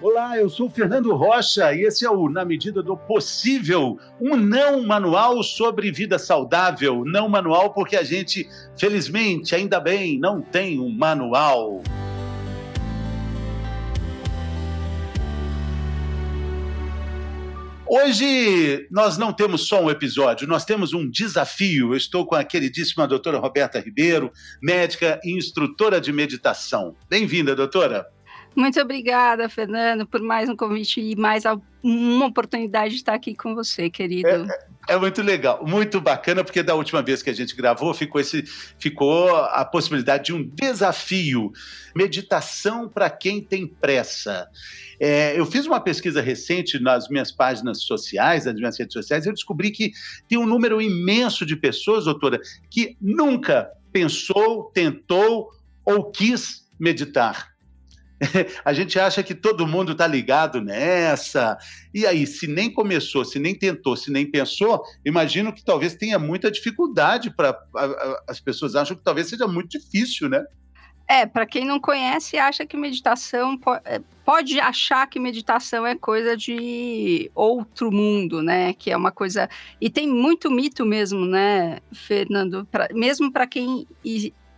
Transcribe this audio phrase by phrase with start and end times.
[0.00, 4.86] Olá, eu sou Fernando Rocha e esse é o Na Medida do Possível, um não
[4.86, 7.02] manual sobre vida saudável.
[7.04, 11.82] Não manual porque a gente, felizmente, ainda bem, não tem um manual.
[17.84, 21.92] Hoje nós não temos só um episódio, nós temos um desafio.
[21.92, 24.30] Eu estou com a queridíssima doutora Roberta Ribeiro,
[24.62, 26.94] médica e instrutora de meditação.
[27.10, 28.06] Bem-vinda, doutora.
[28.58, 31.44] Muito obrigada, Fernando, por mais um convite e mais
[31.80, 34.26] uma oportunidade de estar aqui com você, querido.
[34.26, 34.48] É,
[34.88, 38.42] é, muito legal, muito bacana, porque da última vez que a gente gravou ficou, esse,
[38.76, 41.52] ficou a possibilidade de um desafio.
[41.94, 44.48] Meditação para quem tem pressa.
[44.98, 49.28] É, eu fiz uma pesquisa recente nas minhas páginas sociais, nas minhas redes sociais, e
[49.28, 49.92] eu descobri que
[50.28, 55.48] tem um número imenso de pessoas, doutora, que nunca pensou, tentou
[55.84, 57.56] ou quis meditar.
[58.64, 61.56] a gente acha que todo mundo está ligado nessa.
[61.94, 66.18] E aí, se nem começou, se nem tentou, se nem pensou, imagino que talvez tenha
[66.18, 67.56] muita dificuldade para.
[68.28, 70.44] As pessoas acham que talvez seja muito difícil, né?
[71.10, 76.36] É, para quem não conhece, acha que meditação é, pode achar que meditação é coisa
[76.36, 78.74] de outro mundo, né?
[78.74, 79.48] Que é uma coisa
[79.80, 82.68] e tem muito mito mesmo, né, Fernando?
[82.70, 83.86] Pra, mesmo para quem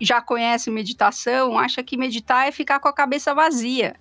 [0.00, 3.94] já conhece meditação, acha que meditar é ficar com a cabeça vazia,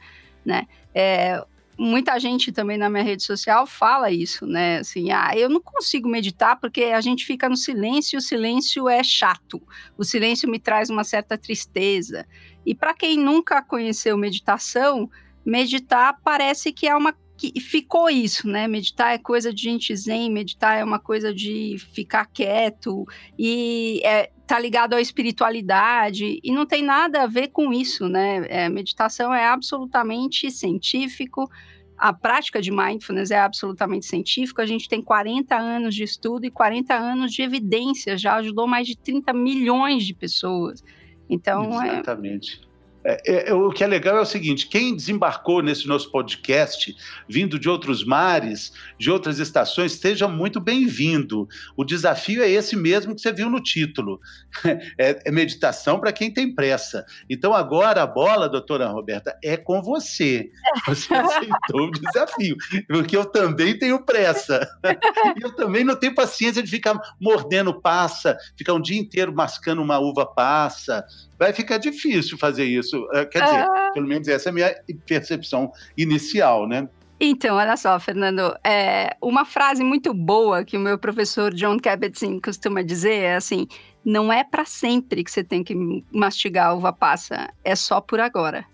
[0.45, 0.67] né?
[0.93, 1.43] É,
[1.77, 4.79] muita gente também na minha rede social fala isso, né?
[4.79, 8.89] Assim, ah, eu não consigo meditar porque a gente fica no silêncio e o silêncio
[8.89, 9.61] é chato.
[9.97, 12.25] O silêncio me traz uma certa tristeza.
[12.65, 15.09] E para quem nunca conheceu meditação,
[15.45, 18.67] meditar parece que é uma que ficou isso, né?
[18.67, 23.05] Meditar é coisa de gente zen, meditar é uma coisa de ficar quieto
[23.37, 28.45] e é, tá ligado à espiritualidade e não tem nada a ver com isso, né?
[28.49, 31.49] É, meditação é absolutamente científico,
[31.97, 34.61] a prática de mindfulness é absolutamente científica.
[34.61, 38.85] A gente tem 40 anos de estudo e 40 anos de evidência, já ajudou mais
[38.85, 40.83] de 30 milhões de pessoas.
[41.29, 42.61] Então, é Exatamente.
[42.63, 42.68] É
[43.03, 46.95] é, é, o que é legal é o seguinte: quem desembarcou nesse nosso podcast,
[47.27, 51.47] vindo de outros mares, de outras estações, seja muito bem-vindo.
[51.77, 54.19] O desafio é esse mesmo que você viu no título:
[54.97, 57.05] é, é meditação para quem tem pressa.
[57.29, 60.49] Então, agora a bola, doutora Roberta, é com você.
[60.85, 64.67] Você aceitou o desafio, porque eu também tenho pressa.
[65.41, 69.99] eu também não tenho paciência de ficar mordendo passa, ficar um dia inteiro mascando uma
[69.99, 71.05] uva passa,
[71.39, 72.88] vai ficar difícil fazer isso.
[73.13, 73.91] Eh, quer dizer, ah.
[73.93, 76.87] pelo menos essa é a minha percepção inicial, né?
[77.21, 82.39] Então, olha só, Fernando, é, uma frase muito boa que o meu professor John Kabat-Zinn
[82.39, 83.67] costuma dizer é assim,
[84.05, 85.75] não é para sempre que você tem que
[86.13, 88.65] mastigar a uva passa, é só por agora.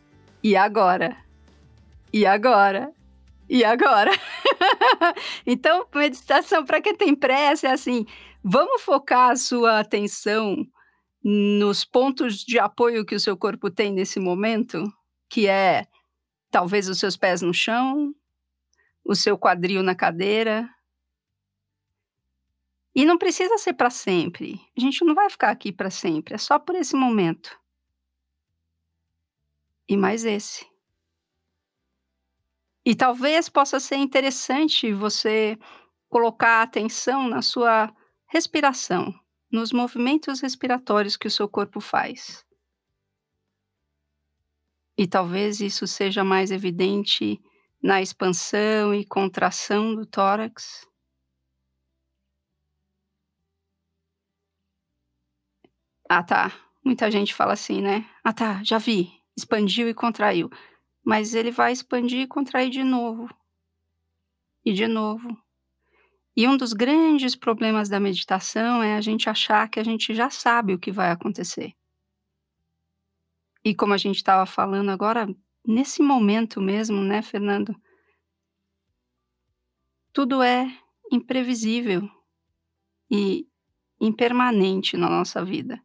[0.43, 1.17] E agora?
[2.13, 2.91] E agora?
[3.49, 4.11] E agora?
[5.45, 8.05] então, meditação para quem tem pressa é assim,
[8.43, 10.67] vamos focar a sua atenção
[11.27, 14.83] nos pontos de apoio que o seu corpo tem nesse momento,
[15.27, 15.87] que é
[16.51, 18.13] talvez os seus pés no chão,
[19.03, 20.69] o seu quadril na cadeira.
[22.93, 24.61] E não precisa ser para sempre.
[24.77, 27.59] A gente não vai ficar aqui para sempre, é só por esse momento.
[29.89, 30.63] E mais esse.
[32.85, 35.57] E talvez possa ser interessante você
[36.07, 37.91] colocar atenção na sua
[38.27, 39.11] respiração
[39.51, 42.45] nos movimentos respiratórios que o seu corpo faz.
[44.97, 47.39] E talvez isso seja mais evidente
[47.81, 50.87] na expansão e contração do tórax.
[56.09, 56.51] Ah, tá.
[56.83, 58.05] Muita gente fala assim, né?
[58.23, 59.11] Ah, tá, já vi.
[59.37, 60.49] Expandiu e contraiu.
[61.05, 63.29] Mas ele vai expandir e contrair de novo.
[64.65, 65.29] E de novo.
[66.35, 70.29] E um dos grandes problemas da meditação é a gente achar que a gente já
[70.29, 71.73] sabe o que vai acontecer.
[73.63, 75.33] E como a gente estava falando agora,
[75.65, 77.75] nesse momento mesmo, né, Fernando?
[80.11, 80.67] Tudo é
[81.11, 82.09] imprevisível
[83.09, 83.47] e
[83.99, 85.81] impermanente na nossa vida.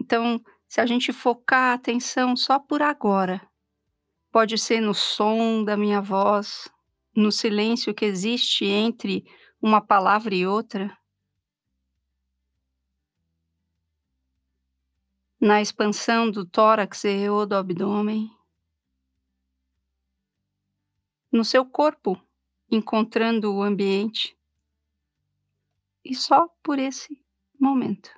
[0.00, 3.40] Então, se a gente focar a atenção só por agora,
[4.32, 6.68] pode ser no som da minha voz,
[7.14, 9.24] no silêncio que existe entre
[9.60, 10.96] uma palavra e outra,
[15.40, 18.30] na expansão do tórax e do abdômen,
[21.30, 22.20] no seu corpo,
[22.70, 24.36] encontrando o ambiente,
[26.04, 27.18] e só por esse
[27.58, 28.10] momento.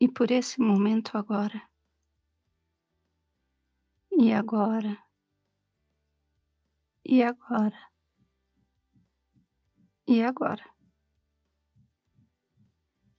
[0.00, 1.62] E por esse momento agora.
[4.16, 4.96] E agora?
[7.04, 7.78] E agora?
[10.06, 10.62] E agora?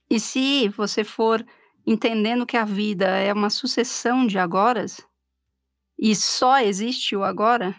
[0.10, 1.46] E se você for
[1.86, 5.06] entendendo que a vida é uma sucessão de agoras,
[6.00, 7.76] e só existe o agora,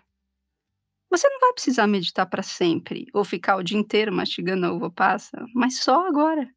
[1.11, 4.91] você não vai precisar meditar para sempre ou ficar o dia inteiro mastigando a uva
[4.91, 6.49] passa, mas só agora.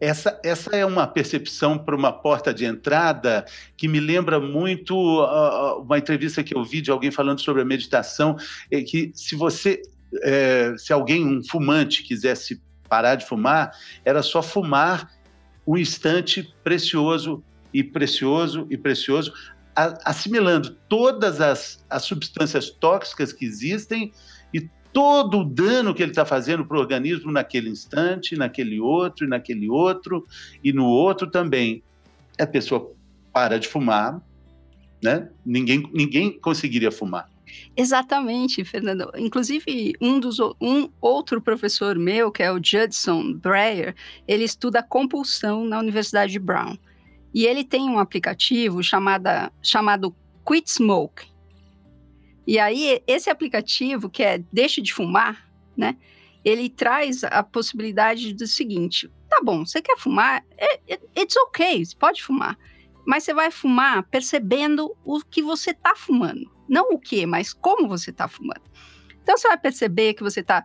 [0.05, 3.43] Essa, essa é uma percepção para uma porta de entrada
[3.75, 7.65] que me lembra muito uh, uma entrevista que eu vi de alguém falando sobre a
[7.65, 8.37] meditação,
[8.71, 9.81] é que se você,
[10.23, 13.73] é, se alguém, um fumante, quisesse parar de fumar,
[14.05, 15.11] era só fumar
[15.67, 17.43] um instante precioso
[17.73, 19.33] e precioso e precioso,
[20.05, 24.13] assimilando todas as, as substâncias tóxicas que existem
[24.95, 29.29] todo o dano que ele está fazendo para o organismo naquele instante, naquele outro, e
[29.29, 30.25] naquele outro,
[30.63, 31.83] e no outro também.
[32.41, 32.93] A pessoa
[33.33, 34.23] para de fumar,
[35.03, 35.29] né?
[35.45, 37.29] Ninguém, ninguém conseguiria fumar.
[37.77, 39.11] Exatamente, Fernando.
[39.17, 43.95] Inclusive, um, dos, um outro professor meu, que é o Judson Breyer,
[44.27, 46.77] ele estuda compulsão na Universidade de Brown.
[47.35, 50.15] E ele tem um aplicativo chamada, chamado
[50.47, 51.34] Quit Smoke.
[52.47, 55.97] E aí, esse aplicativo, que é Deixe de Fumar, né?
[56.45, 60.45] Ele traz a possibilidade do seguinte: tá bom, você quer fumar?
[60.57, 62.59] É, é, it's ok, você pode fumar.
[63.07, 66.51] Mas você vai fumar percebendo o que você está fumando.
[66.69, 68.63] Não o que, mas como você está fumando.
[69.23, 70.65] Então você vai perceber que você está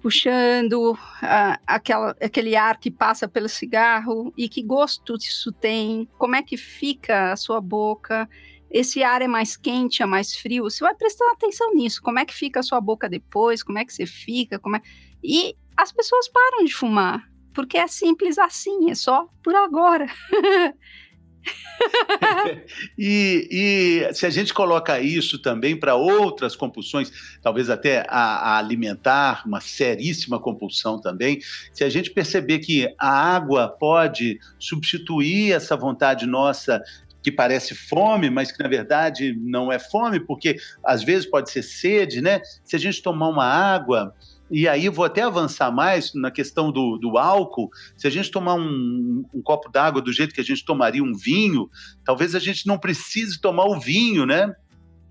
[0.00, 6.34] puxando uh, aquela, aquele ar que passa pelo cigarro e que gosto isso tem, como
[6.34, 8.28] é que fica a sua boca,
[8.72, 12.24] esse ar é mais quente, é mais frio, você vai prestar atenção nisso, como é
[12.24, 14.82] que fica a sua boca depois, como é que você fica, como é...
[15.22, 20.06] E as pessoas param de fumar, porque é simples assim, é só por agora.
[22.98, 27.10] e, e, se a gente coloca isso também para outras compulsões,
[27.42, 31.40] talvez até a, a, alimentar, uma seríssima compulsão também,
[31.72, 36.82] se a gente perceber que a água pode substituir essa vontade nossa
[37.22, 41.62] que parece fome, mas que na verdade não é fome, porque às vezes pode ser
[41.62, 42.40] sede, né?
[42.64, 44.14] Se a gente tomar uma água,
[44.50, 47.70] e aí vou até avançar mais na questão do, do álcool.
[47.96, 51.14] Se a gente tomar um, um copo d'água do jeito que a gente tomaria um
[51.14, 51.70] vinho,
[52.04, 54.54] talvez a gente não precise tomar o vinho, né?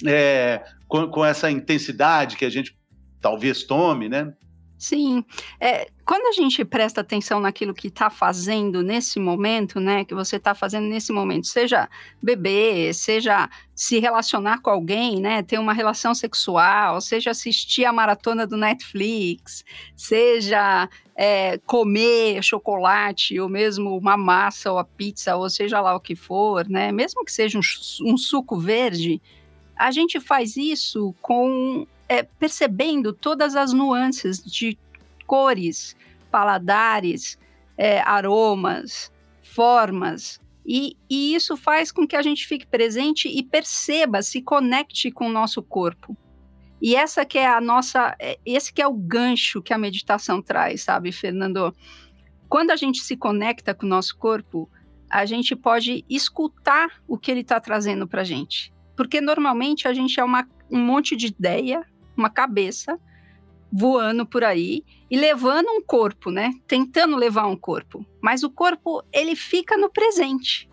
[0.06, 2.78] É, com, com essa intensidade que a gente
[3.20, 4.34] talvez tome, né?
[4.82, 5.24] Sim.
[5.60, 10.38] É, quando a gente presta atenção naquilo que está fazendo nesse momento, né, que você
[10.38, 11.88] está fazendo nesse momento, seja
[12.20, 18.48] beber, seja se relacionar com alguém, né, ter uma relação sexual, seja assistir a maratona
[18.48, 19.64] do Netflix,
[19.96, 26.00] seja é, comer chocolate, ou mesmo uma massa ou a pizza, ou seja lá o
[26.00, 29.22] que for, né, mesmo que seja um, um suco verde,
[29.78, 34.78] a gente faz isso com é, percebendo todas as nuances de
[35.26, 35.96] cores,
[36.30, 37.40] paladares,
[37.78, 39.10] é, aromas,
[39.42, 40.38] formas.
[40.66, 45.28] E, e, isso faz com que a gente fique presente e perceba, se conecte com
[45.28, 46.18] o nosso corpo.
[46.82, 50.42] E essa que é a nossa, é, esse que é o gancho que a meditação
[50.42, 51.74] traz, sabe, Fernando?
[52.50, 54.70] Quando a gente se conecta com o nosso corpo,
[55.10, 58.74] a gente pode escutar o que ele está trazendo para a gente.
[58.98, 63.00] Porque normalmente a gente é uma, um monte de ideia, uma cabeça
[63.72, 66.52] voando por aí e levando um corpo, né?
[66.68, 68.06] Tentando levar um corpo.
[68.22, 70.70] Mas o corpo, ele fica no presente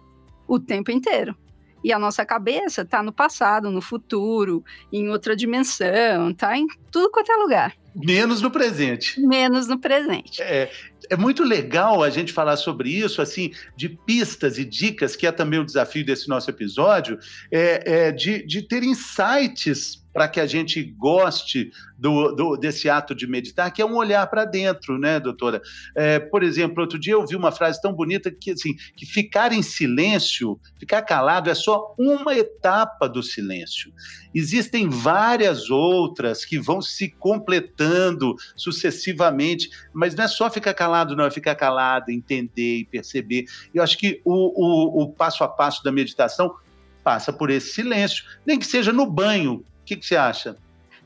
[0.46, 1.36] o tempo inteiro.
[1.82, 7.10] E a nossa cabeça está no passado, no futuro, em outra dimensão, tá em tudo
[7.10, 7.74] quanto é lugar.
[7.94, 9.20] Menos no presente.
[9.20, 10.42] Menos no presente.
[10.42, 10.70] É,
[11.08, 15.32] é muito legal a gente falar sobre isso, assim, de pistas e dicas, que é
[15.32, 17.18] também o desafio desse nosso episódio,
[17.50, 23.14] é, é de, de ter insights para que a gente goste do, do, desse ato
[23.14, 25.60] de meditar, que é um olhar para dentro, né, doutora?
[25.94, 29.52] É, por exemplo, outro dia eu vi uma frase tão bonita que, assim, que ficar
[29.52, 33.92] em silêncio, ficar calado, é só uma etapa do silêncio.
[34.34, 41.24] Existem várias outras que vão se completando sucessivamente, mas não é só ficar calado, não,
[41.24, 43.46] é ficar calado, entender e perceber.
[43.74, 46.54] Eu acho que o, o, o passo a passo da meditação
[47.02, 50.56] passa por esse silêncio, nem que seja no banho, que, que você acha?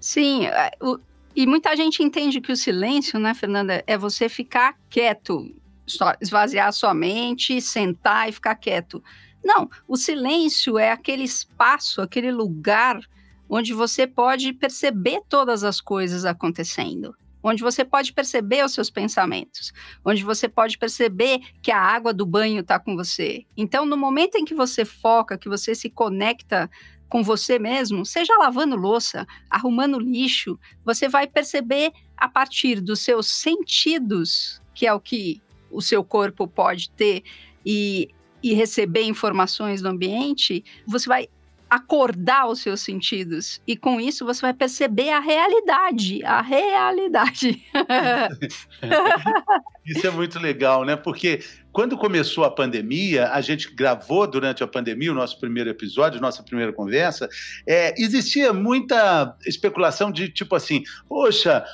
[0.00, 0.98] Sim, é, o,
[1.34, 5.54] e muita gente entende que o silêncio, né, Fernanda, é você ficar quieto,
[5.86, 9.02] só esvaziar sua mente, sentar e ficar quieto.
[9.44, 13.00] Não, o silêncio é aquele espaço, aquele lugar
[13.48, 17.14] onde você pode perceber todas as coisas acontecendo.
[17.42, 19.72] onde você pode perceber os seus pensamentos,
[20.04, 23.44] onde você pode perceber que a água do banho está com você.
[23.56, 26.70] Então, no momento em que você foca, que você se conecta
[27.12, 33.26] com você mesmo, seja lavando louça, arrumando lixo, você vai perceber a partir dos seus
[33.26, 37.23] sentidos, que é o que o seu corpo pode ter
[37.66, 38.09] e,
[38.42, 41.28] e receber informações do ambiente, você vai
[41.72, 43.58] acordar os seus sentidos.
[43.66, 46.22] E com isso você vai perceber a realidade.
[46.22, 47.64] A realidade.
[49.82, 50.96] isso é muito legal, né?
[50.96, 51.40] Porque
[51.72, 56.42] quando começou a pandemia, a gente gravou durante a pandemia o nosso primeiro episódio, nossa
[56.42, 57.26] primeira conversa,
[57.66, 61.64] é, existia muita especulação de tipo assim, poxa,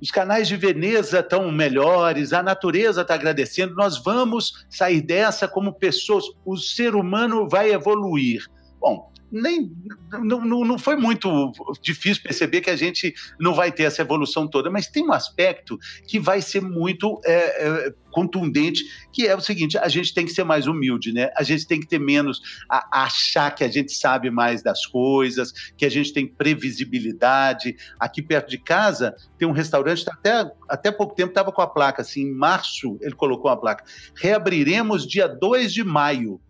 [0.00, 5.72] os canais de Veneza estão melhores, a natureza está agradecendo, nós vamos sair dessa como
[5.72, 8.48] pessoas, o ser humano vai evoluir.
[8.80, 9.70] Bom, nem
[10.10, 14.70] não, não foi muito difícil perceber que a gente não vai ter essa evolução toda,
[14.70, 19.78] mas tem um aspecto que vai ser muito é, é, contundente, que é o seguinte:
[19.78, 21.30] a gente tem que ser mais humilde, né?
[21.36, 24.84] A gente tem que ter menos a, a achar que a gente sabe mais das
[24.84, 27.76] coisas, que a gente tem previsibilidade.
[27.98, 31.66] Aqui perto de casa tem um restaurante, tá até, até pouco tempo estava com a
[31.66, 33.84] placa, assim, em março ele colocou a placa.
[34.16, 36.40] Reabriremos dia 2 de maio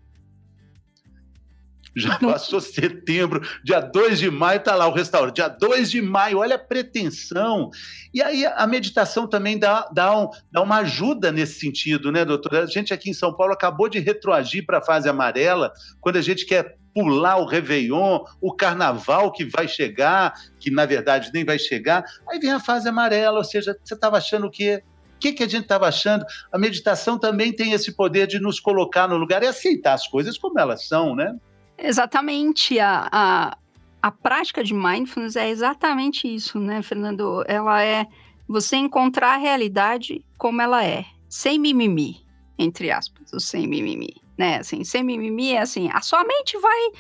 [1.95, 6.39] já passou setembro, dia 2 de maio está lá o restaurante, dia 2 de maio,
[6.39, 7.71] olha a pretensão.
[8.13, 12.65] E aí a meditação também dá, dá, um, dá uma ajuda nesse sentido, né, doutora?
[12.65, 16.23] A gente aqui em São Paulo acabou de retroagir para a fase amarela, quando a
[16.23, 21.59] gente quer pular o Réveillon, o carnaval que vai chegar, que na verdade nem vai
[21.59, 24.83] chegar, aí vem a fase amarela, ou seja, você estava achando o quê?
[25.17, 26.25] O que, que a gente estava achando?
[26.51, 30.39] A meditação também tem esse poder de nos colocar no lugar e aceitar as coisas
[30.39, 31.37] como elas são, né?
[31.81, 32.79] Exatamente.
[32.79, 33.59] A, a,
[34.03, 37.43] a prática de mindfulness é exatamente isso, né, Fernando?
[37.49, 38.07] Ela é
[38.47, 42.25] você encontrar a realidade como ela é, sem mimimi,
[42.59, 44.59] entre aspas, o sem mimimi, né?
[44.59, 46.91] Assim, sem mimimi é assim, a sua mente vai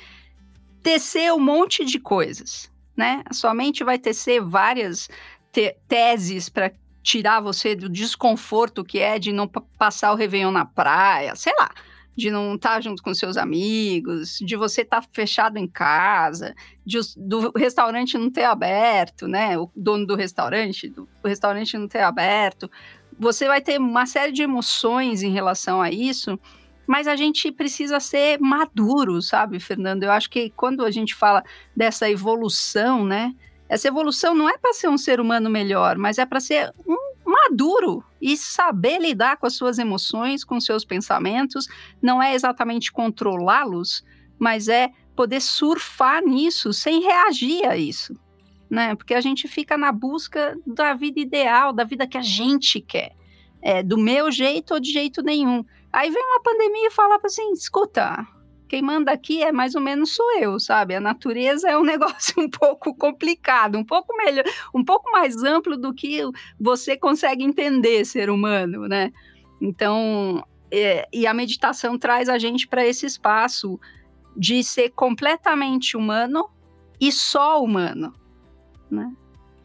[0.82, 3.22] tecer um monte de coisas, né?
[3.26, 5.08] A sua mente vai tecer várias
[5.52, 6.72] te teses para
[7.02, 11.70] tirar você do desconforto que é de não passar o Réveillon na praia, sei lá
[12.20, 16.54] de não estar tá junto com seus amigos, de você estar tá fechado em casa,
[16.84, 19.58] de, do restaurante não ter aberto, né?
[19.58, 22.70] O dono do restaurante, do restaurante não ter aberto.
[23.18, 26.38] Você vai ter uma série de emoções em relação a isso,
[26.86, 30.02] mas a gente precisa ser maduro, sabe, Fernando?
[30.02, 31.42] Eu acho que quando a gente fala
[31.74, 33.34] dessa evolução, né?
[33.68, 37.09] Essa evolução não é para ser um ser humano melhor, mas é para ser um
[37.50, 41.66] maduro e saber lidar com as suas emoções, com seus pensamentos.
[42.00, 44.04] Não é exatamente controlá-los,
[44.38, 48.14] mas é poder surfar nisso sem reagir a isso.
[48.70, 48.94] Né?
[48.94, 53.12] Porque a gente fica na busca da vida ideal, da vida que a gente quer.
[53.62, 55.62] É, do meu jeito ou de jeito nenhum.
[55.92, 58.26] Aí vem uma pandemia e fala assim: escuta,
[58.70, 60.94] quem manda aqui é mais ou menos sou eu, sabe?
[60.94, 65.76] A natureza é um negócio um pouco complicado, um pouco melhor, um pouco mais amplo
[65.76, 66.20] do que
[66.58, 69.12] você consegue entender ser humano, né?
[69.60, 73.78] Então, é, e a meditação traz a gente para esse espaço
[74.36, 76.48] de ser completamente humano
[77.00, 78.14] e só humano,
[78.88, 79.12] né?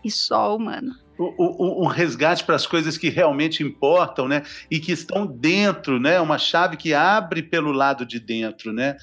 [0.03, 4.43] E só humano um resgate para as coisas que realmente importam, né?
[4.69, 6.19] E que estão dentro, né?
[6.19, 8.98] Uma chave que abre pelo lado de dentro, né?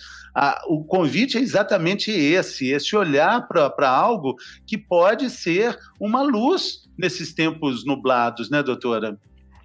[0.66, 4.34] o convite é exatamente esse, esse olhar para algo
[4.66, 9.18] que pode ser uma luz nesses tempos nublados, né, doutora?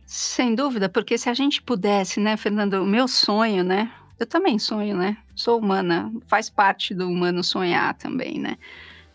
[0.05, 3.91] Sem dúvida, porque se a gente pudesse, né, Fernando, o meu sonho, né?
[4.19, 5.17] Eu também sonho, né?
[5.35, 8.57] Sou humana, faz parte do humano sonhar também, né?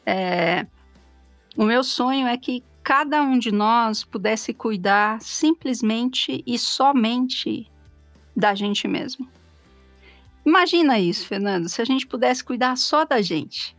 [0.06, 0.66] É,
[1.56, 7.70] o meu sonho é que cada um de nós pudesse cuidar simplesmente e somente
[8.36, 9.28] da gente mesmo.
[10.44, 13.76] Imagina isso, Fernando, se a gente pudesse cuidar só da gente,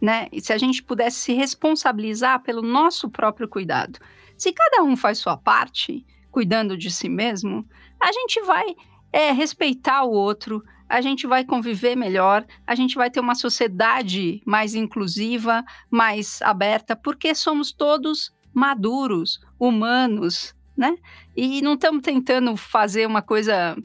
[0.00, 0.26] né?
[0.32, 4.00] E se a gente pudesse se responsabilizar pelo nosso próprio cuidado.
[4.36, 7.64] Se cada um faz sua parte, cuidando de si mesmo,
[8.00, 8.74] a gente vai
[9.12, 14.42] é, respeitar o outro, a gente vai conviver melhor, a gente vai ter uma sociedade
[14.44, 20.96] mais inclusiva, mais aberta, porque somos todos maduros, humanos, né?
[21.36, 23.76] E não estamos tentando fazer uma coisa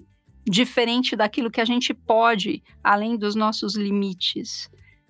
[0.48, 4.69] diferente daquilo que a gente pode, além dos nossos limites.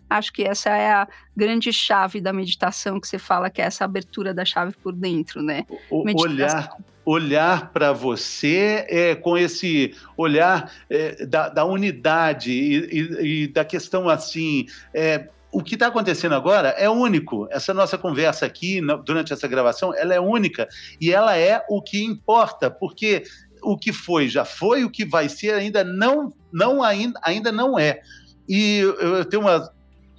[0.09, 3.83] Acho que essa é a grande chave da meditação que você fala, que é essa
[3.83, 5.65] abertura da chave por dentro, né?
[5.89, 13.43] O, olhar olhar para você é, com esse olhar é, da, da, unidade e, e,
[13.43, 17.47] e, da questão assim é, o que está acontecendo agora é único.
[17.49, 20.67] Essa nossa conversa aqui, durante essa gravação, ela é única
[20.99, 23.23] e ela é o que importa, porque
[23.63, 27.79] o que foi já foi, o que vai ser ainda não, não ainda, ainda não
[27.79, 28.01] é.
[28.49, 29.71] E eu tenho uma,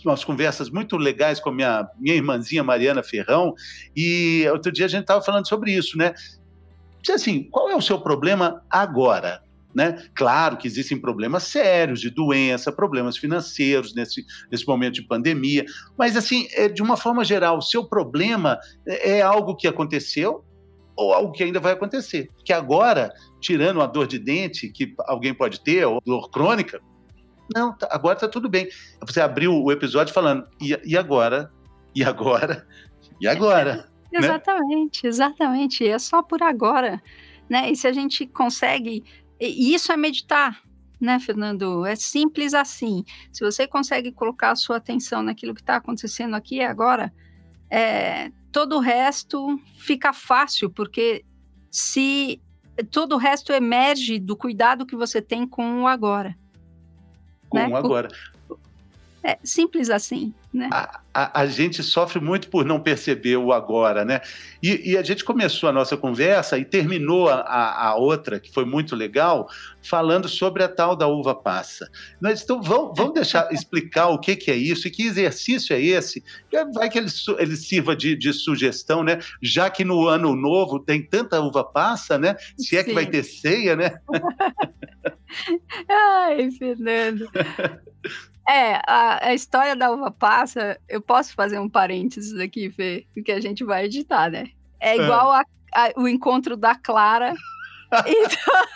[0.03, 3.55] umas conversas muito legais com a minha, minha irmãzinha Mariana Ferrão,
[3.95, 6.15] e outro dia a gente estava falando sobre isso, né?
[7.11, 9.43] Assim, qual é o seu problema agora?
[9.77, 10.09] Né?
[10.15, 15.67] Claro que existem problemas sérios de doença, problemas financeiros nesse, nesse momento de pandemia,
[15.99, 20.43] mas assim, é, de uma forma geral, o seu problema é, é algo que aconteceu
[20.97, 22.31] ou algo que ainda vai acontecer.
[22.43, 26.81] Que agora, tirando a dor de dente que alguém pode ter, ou dor crônica,
[27.55, 28.71] não, tá, agora está tudo bem.
[29.07, 31.53] Você abriu o episódio falando, e, e agora?
[31.95, 32.67] E agora?
[33.21, 33.91] E agora?
[34.11, 35.09] exatamente, né?
[35.11, 35.87] exatamente.
[35.87, 37.03] É só por agora.
[37.47, 37.71] Né?
[37.71, 39.05] E se a gente consegue
[39.41, 40.63] e isso é meditar,
[41.01, 41.85] né, Fernando?
[41.85, 43.05] É simples assim.
[43.33, 47.13] Se você consegue colocar a sua atenção naquilo que está acontecendo aqui e agora,
[47.71, 51.25] é, todo o resto fica fácil, porque
[51.71, 52.41] se
[52.91, 56.37] todo o resto emerge do cuidado que você tem com o agora.
[57.49, 57.69] Com né?
[57.69, 58.09] o agora.
[59.27, 60.69] É simples assim, né?
[60.71, 64.21] A, a, a, gente sofre muito por não perceber o agora, né?
[64.63, 68.65] E, e a gente começou a nossa conversa e terminou a, a, outra, que foi
[68.65, 69.49] muito legal,
[69.83, 71.91] falando sobre a tal da uva passa.
[72.21, 75.83] Nós, então, vamos, vamos deixar explicar o que, que é isso e que exercício é
[75.83, 76.23] esse.
[76.73, 79.19] Vai que ele, ele sirva de, de sugestão, né?
[79.43, 82.37] Já que no ano novo tem tanta uva passa, né?
[82.57, 82.91] Se é Sim.
[82.91, 83.99] que vai ter ceia, né?
[85.91, 87.29] Ai, Fernando.
[88.49, 93.33] É, a, a, história da uva passa, eu posso fazer um parênteses aqui, Fê, porque
[93.33, 94.51] a gente vai editar, né?
[94.81, 95.03] É, é.
[95.03, 95.43] igual é.
[95.75, 97.35] A, a, o encontro da Clara.
[98.07, 98.67] então,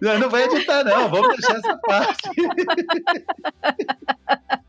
[0.02, 1.08] não, não vai editar, não.
[1.08, 2.30] Vamos deixar essa parte.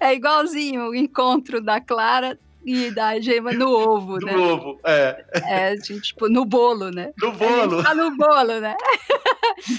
[0.00, 4.32] É igualzinho o encontro da Clara e da gema no ovo, no né?
[4.32, 5.24] No ovo, é.
[5.34, 7.12] É, tipo, no bolo, né?
[7.20, 7.82] No bolo.
[7.82, 8.76] Tá no bolo, né?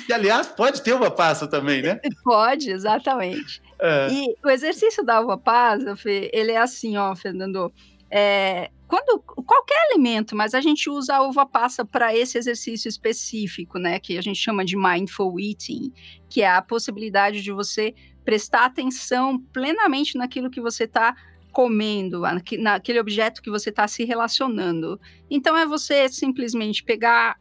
[0.05, 1.99] Que, aliás, pode ter uva passa também, né?
[2.23, 3.61] Pode, exatamente.
[3.79, 4.07] É.
[4.11, 7.71] E o exercício da uva passa, Fê, ele é assim, ó, Fernando.
[8.09, 13.79] É, quando qualquer alimento, mas a gente usa a uva passa para esse exercício específico,
[13.79, 15.91] né, que a gente chama de mindful eating,
[16.29, 21.15] que é a possibilidade de você prestar atenção plenamente naquilo que você está
[21.53, 22.23] comendo,
[22.59, 24.99] naquele objeto que você está se relacionando.
[25.29, 27.37] Então é você simplesmente pegar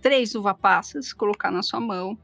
[0.00, 2.18] três uva passas, colocar na sua mão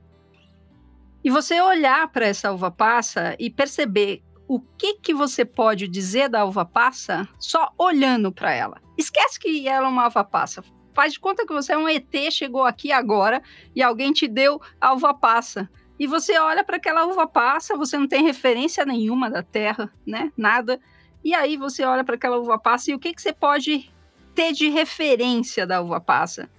[1.22, 6.28] e você olhar para essa uva passa e perceber o que que você pode dizer
[6.28, 8.80] da uva passa só olhando para ela.
[8.96, 10.62] Esquece que ela é uma uva passa.
[10.94, 13.42] Faz de conta que você é um ET, chegou aqui agora
[13.74, 17.96] e alguém te deu a uva passa e você olha para aquela uva passa, você
[17.96, 20.30] não tem referência nenhuma da terra, né?
[20.36, 20.78] Nada.
[21.24, 23.90] E aí você olha para aquela uva passa e o que, que você pode
[24.34, 26.50] ter de referência da uva passa,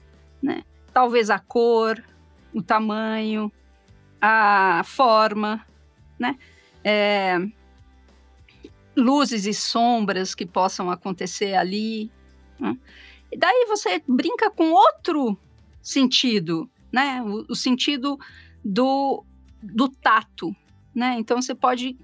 [0.42, 0.64] né?
[0.92, 2.04] Talvez a cor,
[2.54, 3.52] o tamanho,
[4.20, 5.66] a forma,
[6.18, 6.36] né?
[6.84, 7.38] É,
[8.96, 12.12] luzes e sombras que possam acontecer ali.
[12.60, 12.76] Né?
[13.32, 15.38] E daí você brinca com outro
[15.82, 17.22] sentido, né?
[17.22, 18.18] O, o sentido
[18.66, 19.24] do,
[19.62, 20.56] do tato,
[20.94, 21.16] né?
[21.20, 21.98] Então você pode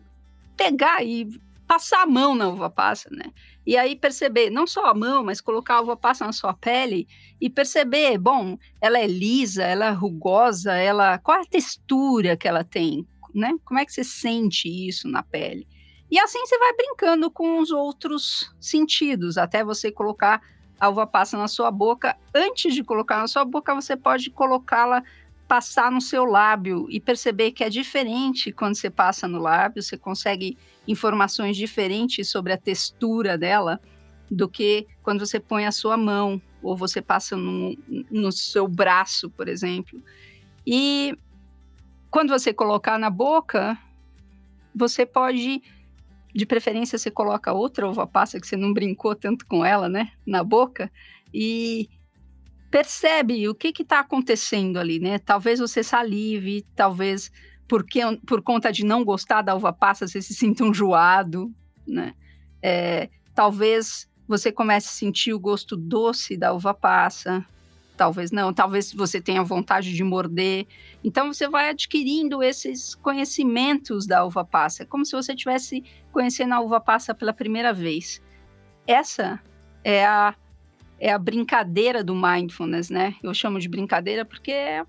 [0.55, 1.27] pegar e
[1.67, 3.25] passar a mão na uva passa, né?
[3.65, 7.07] E aí perceber, não só a mão, mas colocar a uva passa na sua pele
[7.39, 12.47] e perceber, bom, ela é lisa, ela é rugosa, ela qual é a textura que
[12.47, 13.53] ela tem, né?
[13.65, 15.67] Como é que você sente isso na pele?
[16.11, 20.41] E assim você vai brincando com os outros sentidos, até você colocar
[20.79, 22.15] a uva passa na sua boca.
[22.35, 25.01] Antes de colocar na sua boca, você pode colocá-la
[25.47, 29.97] passar no seu lábio e perceber que é diferente quando você passa no lábio, você
[29.97, 33.79] consegue informações diferentes sobre a textura dela
[34.29, 37.77] do que quando você põe a sua mão ou você passa no,
[38.09, 40.01] no seu braço, por exemplo.
[40.65, 41.17] E
[42.09, 43.77] quando você colocar na boca,
[44.73, 45.61] você pode,
[46.33, 50.11] de preferência, você coloca outra uva passa que você não brincou tanto com ela, né,
[50.25, 50.91] na boca,
[51.33, 51.89] e
[52.73, 55.19] percebe o que está acontecendo ali, né?
[55.19, 57.31] Talvez você salive, talvez
[57.67, 61.53] porque, por conta de não gostar da uva passa você se sinta enjoado,
[61.87, 62.15] né?
[62.63, 67.45] É, talvez você comece a sentir o gosto doce da uva passa,
[67.95, 70.65] talvez não, talvez você tenha vontade de morder.
[71.03, 76.55] Então você vai adquirindo esses conhecimentos da uva passa, é como se você estivesse conhecendo
[76.55, 78.19] a uva passa pela primeira vez.
[78.87, 79.39] Essa
[79.83, 80.33] é a
[81.03, 83.15] é a brincadeira do mindfulness, né?
[83.21, 84.85] Eu chamo de brincadeira porque é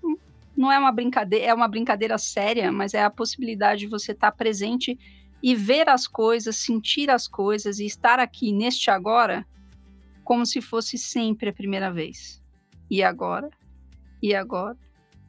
[0.55, 4.31] não é uma brincadeira, é uma brincadeira séria, mas é a possibilidade de você estar
[4.31, 4.97] tá presente
[5.43, 9.45] e ver as coisas, sentir as coisas e estar aqui neste agora
[10.23, 12.41] como se fosse sempre a primeira vez.
[12.89, 13.49] E agora?
[14.23, 14.77] E agora?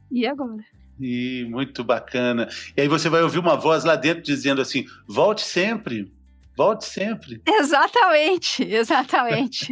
[0.08, 0.64] E agora?
[1.00, 2.48] E muito bacana.
[2.76, 6.12] E aí você vai ouvir uma voz lá dentro dizendo assim: volte sempre,
[6.56, 7.42] Volte sempre.
[7.46, 9.68] Exatamente, exatamente.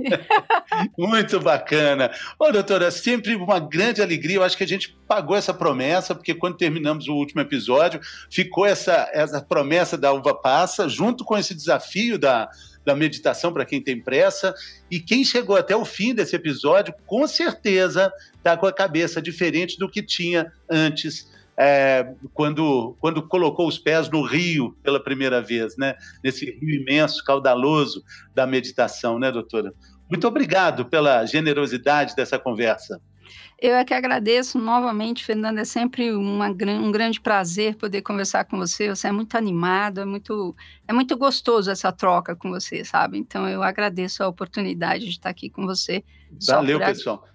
[0.99, 2.11] Muito bacana.
[2.38, 4.37] Ô, doutora, sempre uma grande alegria.
[4.37, 8.66] Eu acho que a gente pagou essa promessa, porque quando terminamos o último episódio, ficou
[8.66, 12.51] essa, essa promessa da uva passa, junto com esse desafio da,
[12.85, 14.55] da meditação para quem tem pressa.
[14.90, 19.79] E quem chegou até o fim desse episódio, com certeza está com a cabeça diferente
[19.79, 25.77] do que tinha antes é, quando, quando colocou os pés no rio pela primeira vez,
[25.77, 25.95] né?
[26.23, 28.03] Nesse rio imenso, caudaloso
[28.35, 29.73] da meditação, né, doutora?
[30.11, 33.01] Muito obrigado pela generosidade dessa conversa.
[33.61, 35.62] Eu é que agradeço novamente, Fernanda.
[35.62, 38.88] É sempre uma, um grande prazer poder conversar com você.
[38.88, 40.55] Você é muito animado, é muito,
[40.87, 43.17] é muito gostoso essa troca com você, sabe?
[43.17, 46.05] Então eu agradeço a oportunidade de estar aqui com você.
[46.47, 47.27] Valeu, pessoal.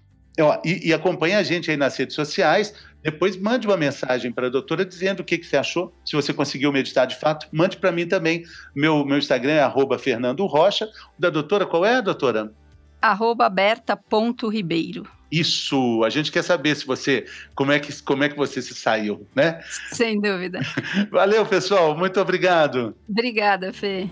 [0.64, 2.72] E, e acompanha a gente aí nas redes sociais.
[3.02, 5.94] Depois mande uma mensagem para a doutora dizendo o que, que você achou.
[6.04, 8.44] Se você conseguiu meditar de fato, mande para mim também.
[8.74, 10.86] Meu, meu Instagram é arroba Fernando Rocha.
[11.16, 12.52] O da doutora, qual é, doutora?
[13.00, 15.06] Arroba Berta.ribeiro.
[15.30, 18.74] Isso, a gente quer saber se você como é que como é que você se
[18.74, 19.60] saiu, né?
[19.92, 20.58] Sem dúvida.
[21.10, 22.96] Valeu, pessoal, muito obrigado.
[23.08, 24.08] Obrigada, Fê.